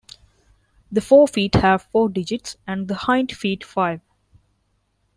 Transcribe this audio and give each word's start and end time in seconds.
The 0.91 0.99
fore 0.99 1.27
feet 1.27 1.53
have 1.53 1.83
four 1.91 2.09
digits 2.09 2.57
and 2.65 2.87
the 2.87 2.95
hind 3.05 3.31
feet 3.33 3.63
five. 3.63 4.01